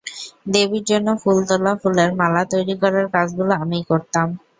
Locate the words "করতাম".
3.89-4.27